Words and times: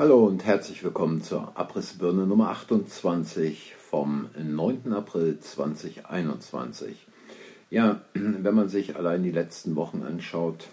Hallo 0.00 0.24
und 0.24 0.46
herzlich 0.46 0.82
willkommen 0.82 1.20
zur 1.20 1.52
Abrissbirne 1.58 2.26
Nummer 2.26 2.48
28 2.48 3.74
vom 3.78 4.30
9. 4.34 4.94
April 4.94 5.38
2021. 5.38 7.06
Ja, 7.68 8.00
wenn 8.14 8.54
man 8.54 8.70
sich 8.70 8.96
allein 8.96 9.22
die 9.22 9.30
letzten 9.30 9.76
Wochen 9.76 10.02
anschaut, 10.02 10.68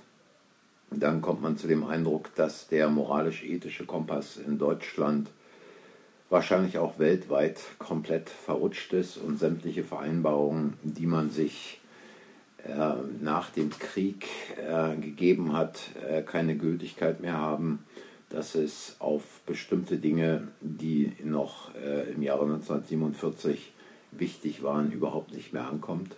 dann 0.91 1.21
kommt 1.21 1.41
man 1.41 1.57
zu 1.57 1.67
dem 1.67 1.83
Eindruck, 1.83 2.33
dass 2.35 2.69
der 2.69 2.87
moralisch-ethische 2.87 3.85
Kompass 3.85 4.37
in 4.37 4.59
Deutschland 4.59 5.29
wahrscheinlich 6.29 6.77
auch 6.77 6.97
weltweit 6.97 7.59
komplett 7.79 8.29
verrutscht 8.29 8.93
ist 8.93 9.17
und 9.17 9.39
sämtliche 9.39 9.83
Vereinbarungen, 9.83 10.75
die 10.83 11.05
man 11.05 11.31
sich 11.31 11.81
äh, 12.63 12.93
nach 13.21 13.49
dem 13.49 13.71
Krieg 13.71 14.25
äh, 14.55 14.95
gegeben 14.95 15.51
hat, 15.51 15.81
äh, 16.09 16.21
keine 16.21 16.55
Gültigkeit 16.55 17.19
mehr 17.19 17.37
haben 17.37 17.83
dass 18.29 18.55
es 18.55 18.95
auf 18.99 19.41
bestimmte 19.45 19.97
Dinge, 19.97 20.49
die 20.61 21.13
noch 21.23 21.73
äh, 21.75 22.11
im 22.11 22.21
Jahre 22.21 22.43
1947 22.45 23.73
wichtig 24.11 24.63
waren, 24.63 24.91
überhaupt 24.91 25.33
nicht 25.33 25.53
mehr 25.53 25.67
ankommt. 25.67 26.15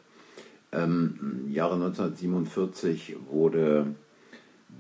Ähm, 0.72 1.44
Im 1.46 1.52
Jahre 1.52 1.76
1947 1.76 3.16
wurde 3.30 3.88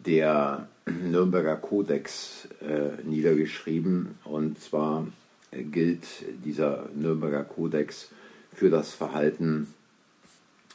der 0.05 0.67
Nürnberger 0.85 1.55
Kodex 1.55 2.47
äh, 2.61 3.01
niedergeschrieben 3.03 4.15
und 4.23 4.59
zwar 4.59 5.07
äh, 5.51 5.63
gilt 5.63 6.05
dieser 6.45 6.89
Nürnberger 6.95 7.43
Kodex 7.43 8.09
für 8.53 8.69
das 8.69 8.93
Verhalten 8.93 9.73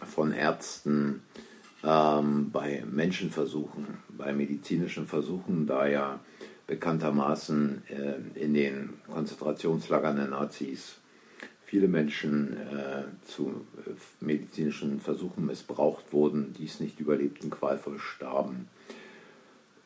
von 0.04 0.32
Ärzten 0.32 1.22
ähm, 1.84 2.50
bei 2.50 2.82
Menschenversuchen, 2.90 3.98
bei 4.16 4.32
medizinischen 4.32 5.06
Versuchen, 5.06 5.66
da 5.66 5.86
ja 5.86 6.20
bekanntermaßen 6.66 7.82
äh, 7.88 8.40
in 8.40 8.54
den 8.54 8.94
Konzentrationslagern 9.06 10.16
der 10.16 10.28
Nazis 10.28 10.96
viele 11.64 11.88
Menschen 11.88 12.56
äh, 12.56 13.04
zu 13.26 13.66
äh, 13.86 14.24
medizinischen 14.24 15.00
Versuchen 15.00 15.46
missbraucht 15.46 16.12
wurden, 16.12 16.54
dies 16.58 16.80
nicht 16.80 17.00
überlebten, 17.00 17.50
qualvoll 17.50 17.98
starben. 17.98 18.68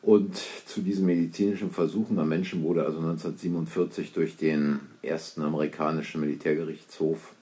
Und 0.01 0.37
zu 0.65 0.81
diesen 0.81 1.05
medizinischen 1.05 1.71
Versuchen 1.71 2.17
an 2.19 2.29
Menschen 2.29 2.63
wurde 2.63 2.85
also 2.85 2.99
1947 2.99 4.13
durch 4.13 4.37
den 4.37 4.79
ersten 5.01 5.41
amerikanischen 5.41 6.21
Militärgerichtshof 6.21 7.33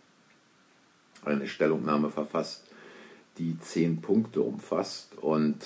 eine 1.23 1.47
Stellungnahme 1.47 2.09
verfasst, 2.09 2.66
die 3.37 3.59
zehn 3.59 4.01
Punkte 4.01 4.41
umfasst. 4.41 5.17
Und 5.17 5.57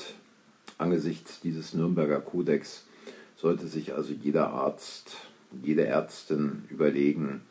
angesichts 0.77 1.39
dieses 1.41 1.73
Nürnberger 1.73 2.19
Kodex 2.19 2.86
sollte 3.36 3.67
sich 3.67 3.94
also 3.94 4.14
jeder 4.14 4.50
Arzt, 4.50 5.16
jede 5.64 5.86
Ärztin 5.86 6.66
überlegen, 6.69 7.42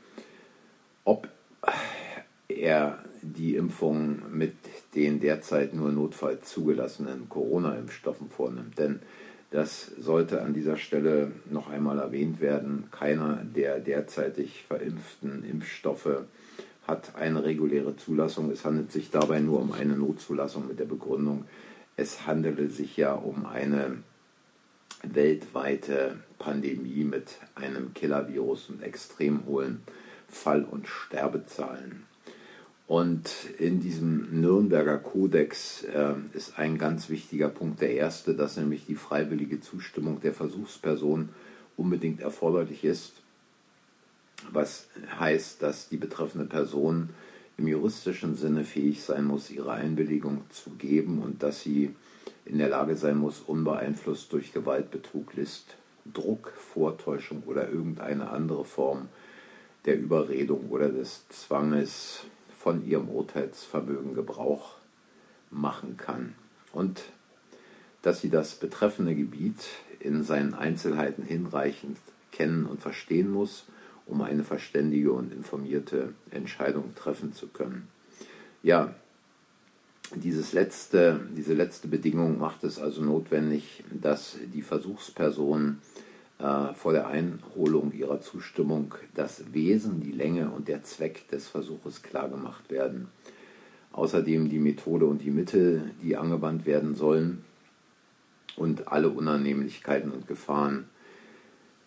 ob 1.04 1.28
er 2.48 3.04
die 3.22 3.56
Impfung 3.56 4.22
mit 4.32 4.54
den 4.94 5.20
derzeit 5.20 5.74
nur 5.74 5.92
notfalls 5.92 6.48
zugelassenen 6.48 7.28
Corona-Impfstoffen 7.28 8.30
vornimmt. 8.30 8.78
Denn 8.78 9.00
das 9.50 9.86
sollte 9.98 10.42
an 10.42 10.54
dieser 10.54 10.76
Stelle 10.76 11.32
noch 11.50 11.68
einmal 11.68 11.98
erwähnt 11.98 12.40
werden. 12.40 12.84
Keiner 12.90 13.44
der 13.44 13.80
derzeitig 13.80 14.64
verimpften 14.68 15.44
Impfstoffe 15.44 16.24
hat 16.90 17.14
eine 17.14 17.44
reguläre 17.44 17.96
Zulassung. 17.96 18.50
Es 18.50 18.64
handelt 18.64 18.92
sich 18.92 19.10
dabei 19.10 19.40
nur 19.40 19.60
um 19.60 19.72
eine 19.72 19.96
Notzulassung 19.96 20.66
mit 20.68 20.78
der 20.80 20.84
Begründung, 20.84 21.44
es 21.96 22.26
handele 22.26 22.68
sich 22.68 22.96
ja 22.96 23.14
um 23.14 23.46
eine 23.46 23.98
weltweite 25.02 26.16
Pandemie 26.38 27.04
mit 27.04 27.38
einem 27.54 27.94
Killer-Virus 27.94 28.70
und 28.70 28.82
extrem 28.82 29.46
hohen 29.46 29.82
Fall- 30.28 30.64
und 30.64 30.88
Sterbezahlen. 30.88 32.04
Und 32.86 33.30
in 33.58 33.80
diesem 33.80 34.40
Nürnberger 34.40 34.98
Kodex 34.98 35.84
äh, 35.84 36.14
ist 36.32 36.58
ein 36.58 36.76
ganz 36.76 37.08
wichtiger 37.08 37.48
Punkt 37.48 37.80
der 37.80 37.94
erste, 37.94 38.34
dass 38.34 38.56
nämlich 38.56 38.86
die 38.86 38.96
freiwillige 38.96 39.60
Zustimmung 39.60 40.20
der 40.20 40.34
Versuchsperson 40.34 41.28
unbedingt 41.76 42.20
erforderlich 42.20 42.84
ist, 42.84 43.19
was 44.52 44.88
heißt, 45.18 45.62
dass 45.62 45.88
die 45.88 45.96
betreffende 45.96 46.46
Person 46.46 47.10
im 47.56 47.68
juristischen 47.68 48.36
Sinne 48.36 48.64
fähig 48.64 49.02
sein 49.02 49.24
muss, 49.24 49.50
ihre 49.50 49.72
Einwilligung 49.72 50.44
zu 50.50 50.70
geben 50.70 51.22
und 51.22 51.42
dass 51.42 51.60
sie 51.60 51.94
in 52.44 52.58
der 52.58 52.68
Lage 52.68 52.96
sein 52.96 53.18
muss, 53.18 53.40
unbeeinflusst 53.40 54.32
durch 54.32 54.52
Gewalt, 54.52 54.90
Betrug, 54.90 55.34
List, 55.34 55.76
Druck, 56.12 56.52
Vortäuschung 56.56 57.42
oder 57.46 57.68
irgendeine 57.68 58.30
andere 58.30 58.64
Form 58.64 59.08
der 59.84 59.98
Überredung 59.98 60.70
oder 60.70 60.88
des 60.88 61.28
Zwanges 61.28 62.24
von 62.58 62.86
ihrem 62.86 63.08
Urteilsvermögen 63.08 64.14
Gebrauch 64.14 64.76
machen 65.50 65.96
kann. 65.96 66.34
Und 66.72 67.02
dass 68.02 68.20
sie 68.20 68.30
das 68.30 68.54
betreffende 68.54 69.14
Gebiet 69.14 69.60
in 69.98 70.22
seinen 70.22 70.54
Einzelheiten 70.54 71.22
hinreichend 71.22 71.98
kennen 72.32 72.66
und 72.66 72.80
verstehen 72.80 73.30
muss, 73.30 73.66
um 74.10 74.22
eine 74.22 74.44
verständige 74.44 75.12
und 75.12 75.32
informierte 75.32 76.12
Entscheidung 76.30 76.94
treffen 76.94 77.32
zu 77.32 77.46
können. 77.48 77.88
Ja, 78.62 78.94
dieses 80.14 80.52
letzte, 80.52 81.20
diese 81.36 81.54
letzte 81.54 81.86
Bedingung 81.86 82.38
macht 82.38 82.64
es 82.64 82.78
also 82.78 83.02
notwendig, 83.02 83.84
dass 83.90 84.36
die 84.52 84.62
Versuchsperson 84.62 85.78
äh, 86.40 86.74
vor 86.74 86.92
der 86.92 87.06
Einholung 87.06 87.92
ihrer 87.92 88.20
Zustimmung 88.20 88.94
das 89.14 89.52
Wesen, 89.52 90.00
die 90.00 90.12
Länge 90.12 90.50
und 90.50 90.66
der 90.66 90.82
Zweck 90.82 91.28
des 91.28 91.46
Versuches 91.48 92.02
klargemacht 92.02 92.70
werden. 92.70 93.08
Außerdem 93.92 94.48
die 94.48 94.58
Methode 94.58 95.06
und 95.06 95.22
die 95.22 95.30
Mittel, 95.30 95.90
die 96.02 96.16
angewandt 96.16 96.66
werden 96.66 96.94
sollen 96.94 97.44
und 98.56 98.88
alle 98.88 99.10
Unannehmlichkeiten 99.10 100.10
und 100.10 100.26
Gefahren, 100.26 100.88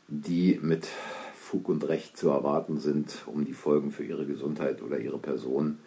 die 0.07 0.59
mit 0.61 0.87
Fug 1.53 1.69
und 1.69 1.87
Recht 1.87 2.17
zu 2.17 2.29
erwarten 2.29 2.79
sind, 2.79 3.23
um 3.27 3.45
die 3.45 3.53
Folgen 3.53 3.91
für 3.91 4.03
ihre 4.03 4.25
Gesundheit 4.25 4.81
oder 4.81 4.99
ihre 4.99 5.19
Person 5.19 5.77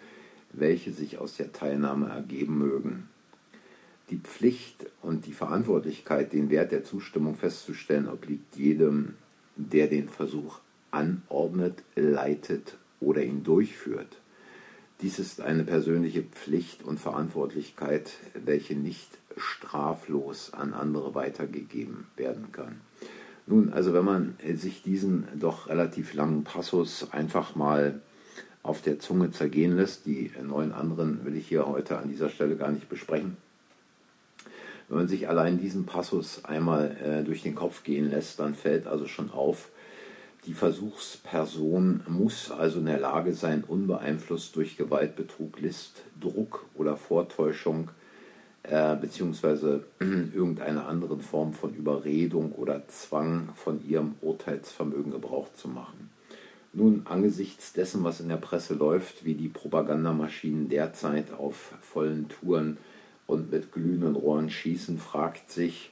welche 0.53 0.93
sich 0.93 1.19
aus 1.19 1.37
der 1.37 1.53
Teilnahme 1.53 2.09
ergeben 2.09 2.59
mögen. 2.59 3.09
Die 4.11 4.19
Pflicht 4.19 4.87
und 5.03 5.27
die 5.27 5.33
Verantwortlichkeit, 5.33 6.33
den 6.33 6.51
Wert 6.51 6.73
der 6.73 6.85
Zustimmung 6.85 7.35
festzustellen, 7.35 8.09
obliegt 8.09 8.57
jedem, 8.57 9.15
der 9.57 9.89
den 9.89 10.09
Versuch 10.09 10.61
anordnet, 10.91 11.83
leitet 11.97 12.77
oder 13.01 13.23
ihn 13.23 13.43
durchführt. 13.43 14.21
Dies 15.03 15.19
ist 15.19 15.41
eine 15.41 15.65
persönliche 15.65 16.23
Pflicht 16.23 16.83
und 16.83 17.01
Verantwortlichkeit, 17.01 18.13
welche 18.33 18.75
nicht 18.75 19.19
straflos 19.37 20.55
an 20.55 20.73
andere 20.73 21.15
weitergegeben 21.15 22.07
werden 22.17 22.53
kann. 22.53 22.81
Nun, 23.47 23.73
also 23.73 23.95
wenn 23.95 24.05
man 24.05 24.35
sich 24.55 24.83
diesen 24.83 25.29
doch 25.39 25.69
relativ 25.69 26.15
langen 26.15 26.43
Passus 26.43 27.13
einfach 27.13 27.55
mal 27.55 28.01
auf 28.67 28.83
der 28.83 28.99
Zunge 28.99 29.31
zergehen 29.31 29.77
lässt. 29.77 30.07
Die 30.07 30.31
neun 30.43 30.73
anderen 30.73 31.25
will 31.25 31.37
ich 31.37 31.49
hier 31.49 31.67
heute 31.67 31.99
an 31.99 32.09
dieser 32.09 32.29
Stelle 32.29 32.57
gar 32.57 32.71
nicht 32.71 32.89
besprechen. 32.89 33.37
Wenn 34.89 34.99
man 34.99 35.09
sich 35.09 35.29
allein 35.29 35.59
diesen 35.59 35.87
Passus 35.87 36.45
einmal 36.45 36.97
äh, 37.03 37.25
durch 37.25 37.43
den 37.43 37.55
Kopf 37.55 37.83
gehen 37.83 38.11
lässt, 38.11 38.39
dann 38.39 38.55
fällt 38.55 38.87
also 38.87 39.07
schon 39.07 39.31
auf, 39.31 39.69
die 40.47 40.55
Versuchsperson 40.55 42.03
muss 42.09 42.53
also 42.53 42.79
in 42.79 42.87
der 42.87 43.01
Lage 43.01 43.33
sein, 43.35 43.65
unbeeinflusst 43.67 44.55
durch 44.55 44.77
Gewalt, 44.77 45.17
Betrug, 45.17 45.61
List, 45.61 46.03
Druck 46.21 46.67
oder 46.75 46.97
Vortäuschung 46.97 47.89
äh, 47.89 48.06
beziehungsweise 49.01 49.85
irgendeine 50.01 50.87
andere 50.87 51.19
Form 51.19 51.53
von 51.53 51.75
Überredung 51.75 52.53
oder 52.53 52.87
Zwang 52.89 53.51
von 53.55 53.87
ihrem 53.87 54.15
Urteilsvermögen 54.21 55.13
Gebrauch 55.13 55.53
zu 55.53 55.69
machen. 55.69 56.11
Nun, 56.73 57.03
angesichts 57.07 57.73
dessen, 57.73 58.05
was 58.05 58.21
in 58.21 58.29
der 58.29 58.37
Presse 58.37 58.75
läuft, 58.75 59.25
wie 59.25 59.35
die 59.35 59.49
Propagandamaschinen 59.49 60.69
derzeit 60.69 61.33
auf 61.33 61.73
vollen 61.81 62.29
Touren 62.29 62.77
und 63.27 63.51
mit 63.51 63.73
glühenden 63.73 64.15
Rohren 64.15 64.51
schießen, 64.51 64.99
fragt 64.99 65.51
sich, 65.51 65.91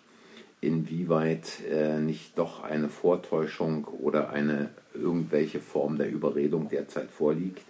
inwieweit 0.61 1.63
äh, 1.71 1.99
nicht 1.99 2.39
doch 2.39 2.63
eine 2.63 2.89
Vortäuschung 2.89 3.85
oder 3.85 4.31
eine 4.31 4.71
irgendwelche 4.95 5.61
Form 5.61 5.97
der 5.97 6.11
Überredung 6.11 6.69
derzeit 6.69 7.11
vorliegt. 7.11 7.65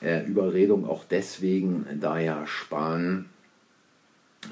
Äh, 0.00 0.24
Überredung 0.26 0.88
auch 0.88 1.04
deswegen, 1.04 1.86
da 2.00 2.18
ja 2.20 2.46
Spahn, 2.46 3.26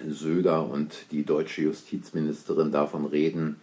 Söder 0.08 0.68
und 0.68 0.94
die 1.10 1.24
deutsche 1.24 1.62
Justizministerin 1.62 2.72
davon 2.72 3.04
reden, 3.04 3.56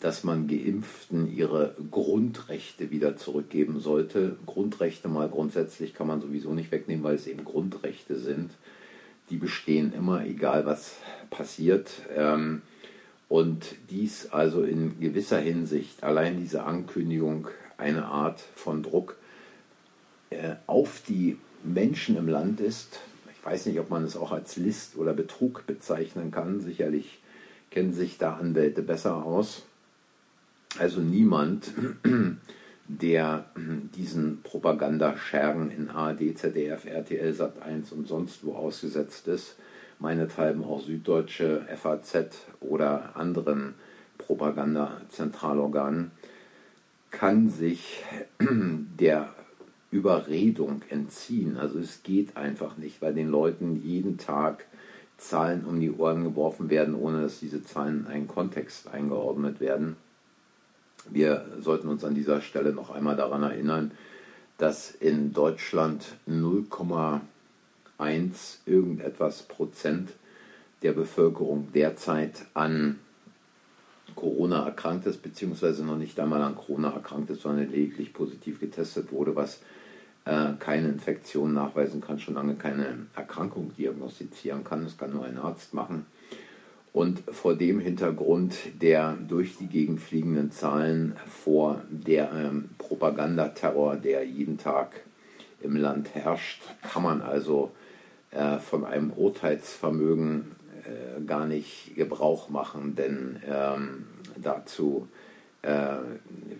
dass 0.00 0.24
man 0.24 0.46
Geimpften 0.48 1.34
ihre 1.34 1.74
Grundrechte 1.90 2.90
wieder 2.90 3.16
zurückgeben 3.16 3.80
sollte. 3.80 4.36
Grundrechte 4.46 5.08
mal 5.08 5.28
grundsätzlich 5.28 5.94
kann 5.94 6.06
man 6.06 6.20
sowieso 6.20 6.52
nicht 6.52 6.70
wegnehmen, 6.72 7.04
weil 7.04 7.14
es 7.14 7.26
eben 7.26 7.44
Grundrechte 7.44 8.16
sind. 8.16 8.50
Die 9.30 9.36
bestehen 9.38 9.92
immer, 9.92 10.24
egal 10.24 10.66
was 10.66 10.96
passiert. 11.30 11.90
Ähm, 12.14 12.62
Und 13.28 13.74
dies 13.90 14.30
also 14.30 14.62
in 14.62 15.00
gewisser 15.00 15.40
Hinsicht, 15.40 16.04
allein 16.04 16.38
diese 16.38 16.62
Ankündigung, 16.62 17.48
eine 17.76 18.04
Art 18.04 18.40
von 18.54 18.84
Druck 18.84 19.16
äh, 20.30 20.54
auf 20.68 21.02
die 21.08 21.36
Menschen 21.64 22.16
im 22.16 22.28
Land 22.28 22.60
ist. 22.60 23.00
Weiß 23.46 23.66
nicht, 23.66 23.78
ob 23.78 23.90
man 23.90 24.02
es 24.02 24.16
auch 24.16 24.32
als 24.32 24.56
List 24.56 24.96
oder 24.96 25.12
Betrug 25.12 25.68
bezeichnen 25.68 26.32
kann. 26.32 26.60
Sicherlich 26.60 27.20
kennen 27.70 27.92
sich 27.92 28.18
da 28.18 28.34
Anwälte 28.34 28.82
besser 28.82 29.24
aus. 29.24 29.62
Also 30.80 31.00
niemand, 31.00 31.70
der 32.88 33.44
diesen 33.94 34.42
Propagandaschergen 34.42 35.70
in 35.70 35.90
ARD, 35.90 36.36
ZDF, 36.36 36.86
RTL, 36.86 37.30
Sat1 37.30 37.92
und 37.92 38.08
sonst 38.08 38.44
wo 38.44 38.56
ausgesetzt 38.56 39.28
ist, 39.28 39.54
meinethalben 40.00 40.64
auch 40.64 40.82
Süddeutsche, 40.82 41.68
FAZ 41.80 42.48
oder 42.58 43.14
anderen 43.14 43.74
Propagandazentralorganen, 44.18 46.10
kann 47.12 47.48
sich 47.48 48.02
der 48.40 49.28
Überredung 49.90 50.82
entziehen. 50.88 51.56
Also 51.56 51.78
es 51.78 52.02
geht 52.02 52.36
einfach 52.36 52.76
nicht, 52.76 53.00
weil 53.02 53.14
den 53.14 53.28
Leuten 53.28 53.82
jeden 53.82 54.18
Tag 54.18 54.66
Zahlen 55.18 55.64
um 55.64 55.80
die 55.80 55.92
Ohren 55.92 56.24
geworfen 56.24 56.68
werden, 56.68 56.94
ohne 56.94 57.22
dass 57.22 57.40
diese 57.40 57.64
Zahlen 57.64 58.00
in 58.00 58.06
einen 58.06 58.28
Kontext 58.28 58.88
eingeordnet 58.88 59.60
werden. 59.60 59.96
Wir 61.08 61.46
sollten 61.60 61.88
uns 61.88 62.04
an 62.04 62.14
dieser 62.14 62.40
Stelle 62.40 62.72
noch 62.72 62.90
einmal 62.90 63.16
daran 63.16 63.42
erinnern, 63.42 63.92
dass 64.58 64.90
in 64.90 65.32
Deutschland 65.32 66.04
0,1 66.28 67.20
irgendetwas 68.66 69.42
Prozent 69.44 70.12
der 70.82 70.92
Bevölkerung 70.92 71.68
derzeit 71.72 72.46
an 72.54 72.98
Corona 74.16 74.64
erkrankt 74.64 75.06
ist, 75.06 75.22
beziehungsweise 75.22 75.84
noch 75.84 75.96
nicht 75.96 76.18
einmal 76.18 76.42
an 76.42 76.56
Corona 76.56 76.90
erkrankt 76.90 77.30
ist, 77.30 77.42
sondern 77.42 77.70
lediglich 77.70 78.12
positiv 78.12 78.58
getestet 78.58 79.12
wurde, 79.12 79.36
was 79.36 79.60
äh, 80.24 80.54
keine 80.58 80.88
Infektion 80.88 81.54
nachweisen 81.54 82.00
kann, 82.00 82.18
schon 82.18 82.34
lange 82.34 82.56
keine 82.56 83.06
Erkrankung 83.14 83.72
diagnostizieren 83.76 84.64
kann. 84.64 84.82
Das 84.82 84.98
kann 84.98 85.12
nur 85.12 85.24
ein 85.24 85.38
Arzt 85.38 85.74
machen. 85.74 86.06
Und 86.92 87.22
vor 87.30 87.54
dem 87.54 87.78
Hintergrund 87.78 88.56
der 88.80 89.18
durch 89.28 89.58
die 89.58 89.66
Gegend 89.66 90.00
fliegenden 90.00 90.50
Zahlen, 90.50 91.14
vor 91.26 91.82
der 91.90 92.32
ähm, 92.32 92.70
Propagandaterror, 92.78 93.96
der 93.96 94.24
jeden 94.24 94.56
Tag 94.56 95.02
im 95.60 95.76
Land 95.76 96.14
herrscht, 96.14 96.62
kann 96.90 97.02
man 97.02 97.20
also 97.20 97.70
äh, 98.30 98.58
von 98.58 98.84
einem 98.84 99.12
Urteilsvermögen 99.12 100.46
äh, 100.86 101.20
gar 101.26 101.46
nicht 101.46 101.94
Gebrauch 101.96 102.48
machen, 102.48 102.94
denn 102.94 103.40
ähm, 103.46 104.06
dazu 104.36 105.08
äh, 105.62 105.96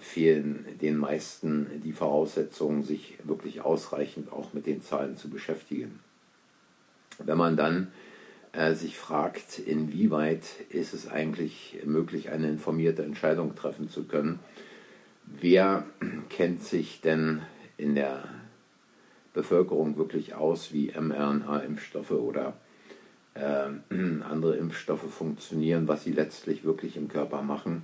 fehlen 0.01 0.67
den 0.81 0.97
meisten 0.97 1.81
die 1.85 1.93
Voraussetzungen, 1.93 2.83
sich 2.83 3.19
wirklich 3.25 3.61
ausreichend 3.61 4.33
auch 4.33 4.53
mit 4.53 4.67
den 4.67 4.83
Zahlen 4.83 5.17
zu 5.17 5.31
beschäftigen. 5.31 6.01
Wenn 7.19 7.39
man 7.39 7.57
dann 7.57 7.93
äh, 8.53 8.75
sich 8.75 8.97
fragt, 8.99 9.59
inwieweit 9.59 10.45
ist 10.71 10.95
es 10.95 11.09
eigentlich 11.09 11.79
möglich, 11.85 12.31
eine 12.31 12.49
informierte 12.49 13.05
Entscheidung 13.05 13.55
treffen 13.55 13.91
zu 13.91 14.05
können. 14.05 14.41
Wer 15.27 15.85
kennt 16.31 16.63
sich 16.63 17.01
denn 17.01 17.43
in 17.77 17.95
der 17.95 18.25
Bevölkerung 19.35 19.99
wirklich 19.99 20.35
aus, 20.35 20.73
wie 20.73 20.93
mRNA-Impfstoffe 20.99 22.13
oder 22.13 22.55
äh, 23.37 23.95
andere 24.25 24.57
Impfstoffe 24.57 25.11
funktionieren, 25.11 25.89
was 25.89 26.05
sie 26.05 26.13
letztlich 26.13 26.65
wirklich 26.65 26.97
im 26.97 27.09
Körper 27.09 27.43
machen, 27.43 27.83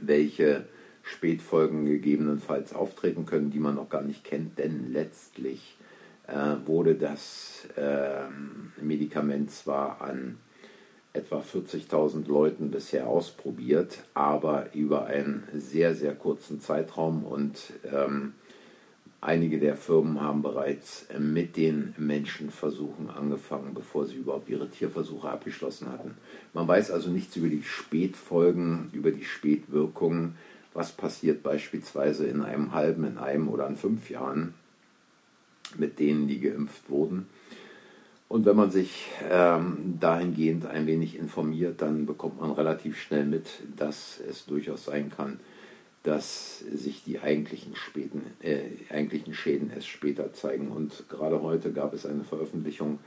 welche 0.00 0.64
Spätfolgen 1.02 1.86
gegebenenfalls 1.86 2.74
auftreten 2.74 3.24
können, 3.26 3.50
die 3.50 3.60
man 3.60 3.74
noch 3.74 3.88
gar 3.88 4.02
nicht 4.02 4.24
kennt, 4.24 4.58
denn 4.58 4.92
letztlich 4.92 5.76
äh, 6.26 6.56
wurde 6.66 6.94
das 6.94 7.66
äh, 7.76 8.28
Medikament 8.80 9.50
zwar 9.50 10.02
an 10.02 10.38
etwa 11.14 11.40
40.000 11.40 12.28
Leuten 12.28 12.70
bisher 12.70 13.06
ausprobiert, 13.06 14.00
aber 14.14 14.66
über 14.74 15.06
einen 15.06 15.44
sehr, 15.54 15.94
sehr 15.94 16.14
kurzen 16.14 16.60
Zeitraum 16.60 17.24
und 17.24 17.72
ähm, 17.90 18.34
einige 19.20 19.58
der 19.58 19.76
Firmen 19.76 20.20
haben 20.20 20.42
bereits 20.42 21.06
mit 21.18 21.56
den 21.56 21.94
Menschenversuchen 21.98 23.10
angefangen, 23.10 23.74
bevor 23.74 24.06
sie 24.06 24.16
überhaupt 24.16 24.48
ihre 24.48 24.70
Tierversuche 24.70 25.28
abgeschlossen 25.28 25.90
hatten. 25.90 26.16
Man 26.54 26.68
weiß 26.68 26.90
also 26.90 27.10
nichts 27.10 27.36
über 27.36 27.48
die 27.48 27.62
Spätfolgen, 27.62 28.90
über 28.92 29.10
die 29.10 29.24
Spätwirkungen, 29.24 30.36
was 30.72 30.92
passiert 30.92 31.42
beispielsweise 31.42 32.26
in 32.26 32.42
einem 32.42 32.72
halben, 32.72 33.04
in 33.04 33.18
einem 33.18 33.48
oder 33.48 33.66
in 33.66 33.76
fünf 33.76 34.10
Jahren 34.10 34.54
mit 35.76 35.98
denen, 35.98 36.28
die 36.28 36.40
geimpft 36.40 36.88
wurden. 36.88 37.26
Und 38.28 38.44
wenn 38.44 38.56
man 38.56 38.70
sich 38.70 39.08
ähm, 39.28 39.96
dahingehend 39.98 40.66
ein 40.66 40.86
wenig 40.86 41.18
informiert, 41.18 41.80
dann 41.80 42.04
bekommt 42.04 42.40
man 42.40 42.50
relativ 42.52 43.00
schnell 43.00 43.24
mit, 43.24 43.46
dass 43.76 44.20
es 44.28 44.44
durchaus 44.44 44.84
sein 44.84 45.10
kann, 45.10 45.40
dass 46.02 46.60
sich 46.60 47.04
die 47.04 47.20
eigentlichen, 47.20 47.74
späten, 47.76 48.22
äh, 48.40 48.60
eigentlichen 48.90 49.34
Schäden 49.34 49.70
erst 49.70 49.88
später 49.88 50.32
zeigen. 50.32 50.68
Und 50.68 51.04
gerade 51.08 51.42
heute 51.42 51.72
gab 51.72 51.92
es 51.92 52.06
eine 52.06 52.24
Veröffentlichung, 52.24 52.98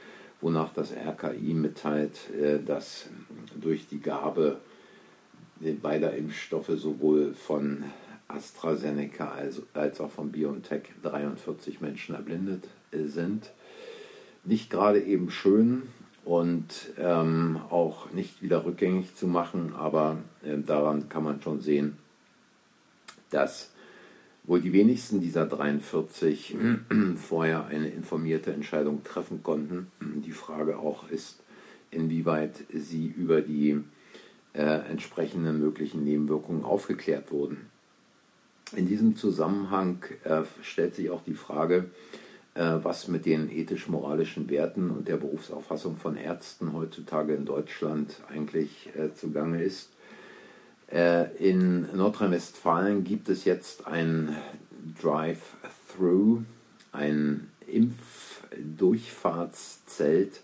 wonach 0.42 0.74
das 0.74 0.92
RKI 0.92 1.54
mitteilt, 1.54 2.30
äh, 2.34 2.60
dass 2.64 3.10
durch 3.60 3.88
die 3.88 4.02
Gabe 4.02 4.60
beider 5.82 6.16
Impfstoffe 6.16 6.72
sowohl 6.76 7.34
von 7.34 7.84
AstraZeneca 8.28 9.30
als, 9.30 9.62
als 9.74 10.00
auch 10.02 10.12
von 10.12 10.32
BioNTech 10.32 10.84
43 11.04 11.82
Menschen 11.82 12.16
erblindet 12.16 12.68
äh, 12.92 13.06
sind. 13.06 13.52
Nicht 14.44 14.70
gerade 14.70 15.02
eben 15.02 15.30
schön 15.30 15.84
und 16.26 16.92
ähm, 16.98 17.60
auch 17.70 18.12
nicht 18.12 18.42
wieder 18.42 18.66
rückgängig 18.66 19.16
zu 19.16 19.28
machen, 19.28 19.74
aber 19.76 20.18
äh, 20.44 20.58
daran 20.58 21.10
kann 21.10 21.24
man 21.24 21.42
schon 21.42 21.62
sehen, 21.62 21.98
dass 23.32 23.72
wohl 24.44 24.62
die 24.62 24.74
wenigsten 24.74 25.22
dieser 25.22 25.46
43 25.46 26.56
vorher 27.16 27.66
eine 27.66 27.90
informierte 27.90 28.54
Entscheidung 28.54 29.04
treffen 29.04 29.44
konnten. 29.44 29.92
Die 30.00 30.32
Frage 30.32 30.78
auch 30.78 31.10
ist, 31.10 31.40
inwieweit 31.92 32.64
sie 32.74 33.08
über 33.08 33.42
die 33.42 33.82
äh, 34.54 34.90
entsprechenden 34.90 35.60
möglichen 35.60 36.04
Nebenwirkungen 36.04 36.64
aufgeklärt 36.64 37.32
wurden. 37.32 37.68
In 38.76 38.88
diesem 38.88 39.16
Zusammenhang 39.16 40.04
äh, 40.24 40.44
stellt 40.62 40.96
sich 40.96 41.10
auch 41.10 41.24
die 41.24 41.34
Frage, 41.34 41.86
äh, 42.54 42.78
was 42.82 43.08
mit 43.08 43.26
den 43.26 43.50
ethisch-moralischen 43.50 44.50
Werten 44.50 44.92
und 44.92 45.08
der 45.08 45.18
Berufsauffassung 45.18 45.98
von 45.98 46.16
Ärzten 46.16 46.74
heutzutage 46.74 47.34
in 47.34 47.46
Deutschland 47.46 48.22
eigentlich 48.30 48.90
äh, 48.96 49.14
zugange 49.14 49.62
ist. 49.62 49.90
Äh, 50.92 51.36
in 51.38 51.96
Nordrhein-Westfalen 51.96 53.04
gibt 53.04 53.30
es 53.30 53.46
jetzt 53.46 53.86
ein 53.88 54.36
Drive-Through, 55.02 56.44
ein 56.92 57.50
Impfdurchfahrtszelt, 57.68 60.42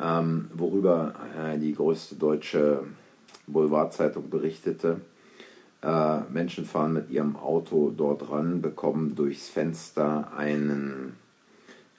ähm, 0.00 0.50
worüber 0.54 1.14
äh, 1.38 1.58
die 1.58 1.74
größte 1.74 2.14
deutsche 2.14 2.84
Boulevardzeitung 3.46 4.30
berichtete. 4.30 5.02
Äh, 5.82 6.20
Menschen 6.32 6.64
fahren 6.64 6.94
mit 6.94 7.10
ihrem 7.10 7.36
Auto 7.36 7.92
dort 7.94 8.30
ran, 8.30 8.62
bekommen 8.62 9.14
durchs 9.14 9.50
Fenster 9.50 10.32
einen 10.36 11.16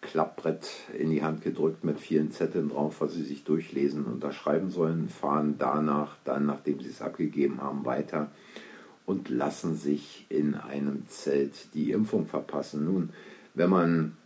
Klappbrett 0.01 0.67
in 0.97 1.09
die 1.09 1.23
Hand 1.23 1.41
gedrückt 1.41 1.83
mit 1.83 1.99
vielen 1.99 2.31
Zetteln 2.31 2.69
drauf, 2.69 3.01
was 3.01 3.13
sie 3.13 3.23
sich 3.23 3.43
durchlesen 3.43 4.05
und 4.05 4.13
unterschreiben 4.13 4.69
sollen, 4.69 5.09
fahren 5.09 5.55
danach, 5.57 6.17
dann 6.23 6.45
nachdem 6.45 6.79
sie 6.79 6.89
es 6.89 7.01
abgegeben 7.01 7.61
haben, 7.61 7.85
weiter 7.85 8.31
und 9.05 9.29
lassen 9.29 9.75
sich 9.75 10.25
in 10.29 10.53
einem 10.53 11.07
Zelt 11.07 11.73
die 11.73 11.91
Impfung 11.91 12.27
verpassen. 12.27 12.85
Nun, 12.85 13.09
wenn 13.55 13.69
man 13.69 14.17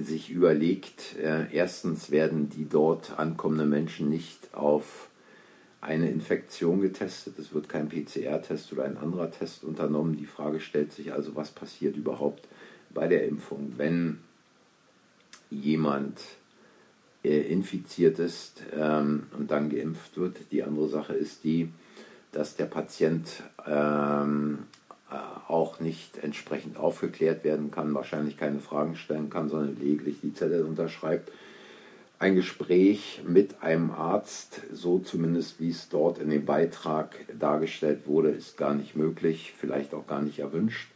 sich 0.00 0.30
überlegt, 0.30 1.16
äh, 1.16 1.52
erstens 1.52 2.10
werden 2.10 2.48
die 2.48 2.68
dort 2.68 3.18
ankommenden 3.18 3.68
Menschen 3.68 4.08
nicht 4.08 4.54
auf 4.54 5.08
eine 5.80 6.08
Infektion 6.10 6.80
getestet, 6.80 7.38
es 7.38 7.52
wird 7.52 7.68
kein 7.68 7.88
PCR-Test 7.88 8.72
oder 8.72 8.84
ein 8.84 8.96
anderer 8.96 9.30
Test 9.30 9.64
unternommen. 9.64 10.16
Die 10.16 10.26
Frage 10.26 10.60
stellt 10.60 10.92
sich 10.92 11.12
also, 11.12 11.34
was 11.34 11.50
passiert 11.50 11.96
überhaupt 11.96 12.46
bei 12.94 13.08
der 13.08 13.26
Impfung, 13.26 13.72
wenn 13.76 14.20
jemand 15.52 16.20
äh, 17.24 17.40
infiziert 17.40 18.18
ist 18.18 18.62
ähm, 18.76 19.26
und 19.38 19.50
dann 19.50 19.70
geimpft 19.70 20.16
wird. 20.16 20.36
Die 20.50 20.62
andere 20.62 20.88
Sache 20.88 21.14
ist 21.14 21.44
die, 21.44 21.72
dass 22.32 22.56
der 22.56 22.66
Patient 22.66 23.28
ähm, 23.66 24.60
äh, 25.10 25.14
auch 25.48 25.80
nicht 25.80 26.18
entsprechend 26.18 26.76
aufgeklärt 26.76 27.44
werden 27.44 27.70
kann, 27.70 27.94
wahrscheinlich 27.94 28.36
keine 28.36 28.60
Fragen 28.60 28.96
stellen 28.96 29.30
kann, 29.30 29.48
sondern 29.48 29.76
lediglich 29.78 30.16
die 30.22 30.34
Zelle 30.34 30.64
unterschreibt 30.64 31.30
ein 32.22 32.36
Gespräch 32.36 33.20
mit 33.26 33.64
einem 33.64 33.90
Arzt, 33.90 34.60
so 34.72 35.00
zumindest 35.00 35.58
wie 35.58 35.70
es 35.70 35.88
dort 35.88 36.18
in 36.18 36.30
dem 36.30 36.44
Beitrag 36.44 37.16
dargestellt 37.36 38.06
wurde, 38.06 38.30
ist 38.30 38.56
gar 38.56 38.74
nicht 38.74 38.94
möglich, 38.94 39.54
vielleicht 39.58 39.92
auch 39.92 40.06
gar 40.06 40.22
nicht 40.22 40.38
erwünscht. 40.38 40.91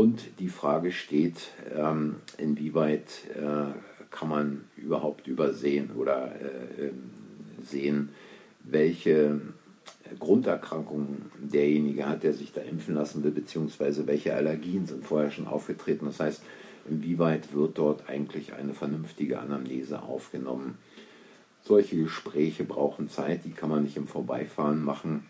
Und 0.00 0.38
die 0.38 0.48
Frage 0.48 0.92
steht, 0.92 1.50
ähm, 1.76 2.16
inwieweit 2.38 3.20
äh, 3.34 3.66
kann 4.10 4.30
man 4.30 4.64
überhaupt 4.78 5.26
übersehen 5.26 5.90
oder 5.94 6.32
äh, 6.40 6.86
ähm, 6.86 7.10
sehen, 7.62 8.08
welche 8.64 9.42
Grunderkrankungen 10.18 11.30
derjenige 11.38 12.08
hat, 12.08 12.22
der 12.22 12.32
sich 12.32 12.50
da 12.50 12.62
impfen 12.62 12.94
lassen 12.94 13.22
will, 13.22 13.30
beziehungsweise 13.30 14.06
welche 14.06 14.34
Allergien 14.34 14.86
sind 14.86 15.04
vorher 15.04 15.30
schon 15.30 15.46
aufgetreten. 15.46 16.06
Das 16.06 16.18
heißt, 16.18 16.42
inwieweit 16.88 17.52
wird 17.52 17.76
dort 17.76 18.08
eigentlich 18.08 18.54
eine 18.54 18.72
vernünftige 18.72 19.38
Anamnese 19.38 20.00
aufgenommen. 20.00 20.78
Solche 21.60 21.96
Gespräche 21.96 22.64
brauchen 22.64 23.10
Zeit, 23.10 23.44
die 23.44 23.50
kann 23.50 23.68
man 23.68 23.82
nicht 23.82 23.98
im 23.98 24.06
Vorbeifahren 24.06 24.82
machen. 24.82 25.26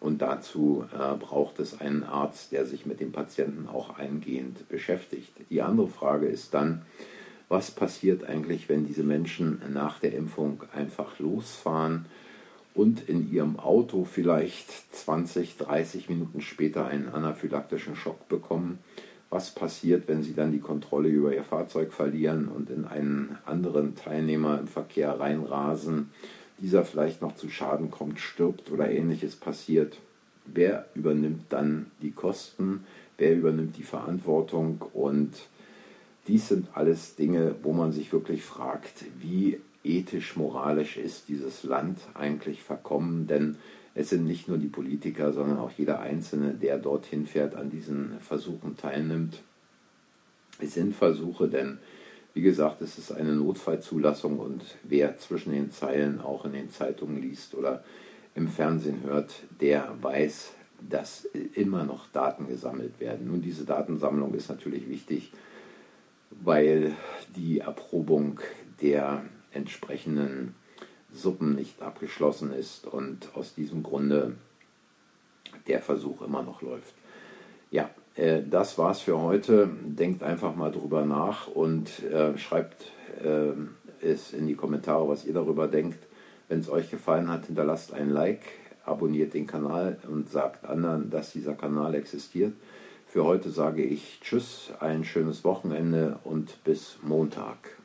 Und 0.00 0.22
dazu 0.22 0.84
äh, 0.92 1.16
braucht 1.16 1.58
es 1.58 1.80
einen 1.80 2.04
Arzt, 2.04 2.52
der 2.52 2.66
sich 2.66 2.86
mit 2.86 3.00
dem 3.00 3.12
Patienten 3.12 3.68
auch 3.68 3.98
eingehend 3.98 4.68
beschäftigt. 4.68 5.32
Die 5.50 5.62
andere 5.62 5.88
Frage 5.88 6.26
ist 6.26 6.54
dann, 6.54 6.82
was 7.48 7.70
passiert 7.70 8.24
eigentlich, 8.24 8.68
wenn 8.68 8.86
diese 8.86 9.02
Menschen 9.02 9.60
nach 9.72 9.98
der 9.98 10.14
Impfung 10.14 10.62
einfach 10.72 11.18
losfahren 11.18 12.06
und 12.74 13.08
in 13.08 13.32
ihrem 13.32 13.58
Auto 13.58 14.04
vielleicht 14.04 14.94
20, 14.94 15.56
30 15.56 16.08
Minuten 16.08 16.40
später 16.42 16.86
einen 16.86 17.08
anaphylaktischen 17.08 17.96
Schock 17.96 18.28
bekommen 18.28 18.78
was 19.30 19.50
passiert, 19.50 20.08
wenn 20.08 20.22
sie 20.22 20.34
dann 20.34 20.52
die 20.52 20.60
Kontrolle 20.60 21.08
über 21.08 21.34
ihr 21.34 21.44
Fahrzeug 21.44 21.92
verlieren 21.92 22.48
und 22.48 22.70
in 22.70 22.84
einen 22.86 23.36
anderen 23.44 23.94
Teilnehmer 23.94 24.58
im 24.58 24.66
Verkehr 24.66 25.20
reinrasen, 25.20 26.10
dieser 26.60 26.84
vielleicht 26.84 27.22
noch 27.22 27.34
zu 27.36 27.48
Schaden 27.48 27.90
kommt, 27.90 28.20
stirbt 28.20 28.70
oder 28.70 28.90
ähnliches 28.90 29.36
passiert. 29.36 29.98
Wer 30.46 30.86
übernimmt 30.94 31.44
dann 31.50 31.90
die 32.02 32.10
Kosten? 32.10 32.84
Wer 33.16 33.36
übernimmt 33.36 33.76
die 33.76 33.84
Verantwortung? 33.84 34.82
Und 34.92 35.32
dies 36.26 36.48
sind 36.48 36.68
alles 36.74 37.16
Dinge, 37.16 37.54
wo 37.62 37.72
man 37.72 37.92
sich 37.92 38.12
wirklich 38.12 38.42
fragt, 38.42 39.04
wie 39.20 39.60
ethisch, 39.84 40.36
moralisch 40.36 40.96
ist 40.96 41.28
dieses 41.28 41.64
Land 41.64 41.98
eigentlich 42.14 42.62
verkommen? 42.62 43.26
Denn 43.26 43.56
es 43.94 44.10
sind 44.10 44.24
nicht 44.24 44.48
nur 44.48 44.58
die 44.58 44.68
Politiker, 44.68 45.32
sondern 45.32 45.58
auch 45.58 45.72
jeder 45.76 46.00
Einzelne, 46.00 46.54
der 46.54 46.78
dorthin 46.78 47.26
fährt, 47.26 47.54
an 47.54 47.70
diesen 47.70 48.18
Versuchen 48.20 48.76
teilnimmt. 48.76 49.42
Es 50.60 50.74
sind 50.74 50.94
Versuche, 50.94 51.48
denn 51.48 51.78
wie 52.38 52.42
gesagt, 52.42 52.82
es 52.82 52.98
ist 52.98 53.10
eine 53.10 53.34
Notfallzulassung 53.34 54.38
und 54.38 54.62
wer 54.84 55.18
zwischen 55.18 55.50
den 55.50 55.72
Zeilen 55.72 56.20
auch 56.20 56.44
in 56.44 56.52
den 56.52 56.70
Zeitungen 56.70 57.20
liest 57.20 57.56
oder 57.56 57.82
im 58.36 58.46
Fernsehen 58.46 59.02
hört, 59.02 59.42
der 59.60 59.92
weiß, 60.00 60.52
dass 60.88 61.24
immer 61.24 61.82
noch 61.82 62.06
Daten 62.12 62.46
gesammelt 62.46 63.00
werden. 63.00 63.26
Nun, 63.26 63.42
diese 63.42 63.64
Datensammlung 63.64 64.34
ist 64.34 64.50
natürlich 64.50 64.88
wichtig, 64.88 65.32
weil 66.30 66.94
die 67.34 67.58
Erprobung 67.58 68.38
der 68.82 69.24
entsprechenden 69.50 70.54
Suppen 71.12 71.56
nicht 71.56 71.82
abgeschlossen 71.82 72.52
ist 72.52 72.86
und 72.86 73.34
aus 73.34 73.56
diesem 73.56 73.82
Grunde 73.82 74.36
der 75.66 75.82
Versuch 75.82 76.22
immer 76.22 76.44
noch 76.44 76.62
läuft. 76.62 76.94
Ja, 77.70 77.90
äh, 78.14 78.42
das 78.48 78.78
war's 78.78 79.00
für 79.00 79.20
heute. 79.20 79.68
Denkt 79.82 80.22
einfach 80.22 80.56
mal 80.56 80.70
drüber 80.70 81.04
nach 81.04 81.48
und 81.48 82.02
äh, 82.04 82.36
schreibt 82.38 82.92
äh, 83.22 83.52
es 84.04 84.32
in 84.32 84.46
die 84.46 84.54
Kommentare, 84.54 85.08
was 85.08 85.24
ihr 85.24 85.34
darüber 85.34 85.68
denkt. 85.68 85.98
Wenn 86.48 86.60
es 86.60 86.70
euch 86.70 86.90
gefallen 86.90 87.28
hat, 87.28 87.46
hinterlasst 87.46 87.92
ein 87.92 88.10
Like, 88.10 88.42
abonniert 88.84 89.34
den 89.34 89.46
Kanal 89.46 89.98
und 90.08 90.30
sagt 90.30 90.64
anderen, 90.64 91.10
dass 91.10 91.32
dieser 91.32 91.54
Kanal 91.54 91.94
existiert. 91.94 92.54
Für 93.06 93.24
heute 93.24 93.50
sage 93.50 93.82
ich 93.82 94.20
Tschüss, 94.22 94.72
ein 94.80 95.04
schönes 95.04 95.44
Wochenende 95.44 96.18
und 96.24 96.62
bis 96.64 96.98
Montag. 97.02 97.77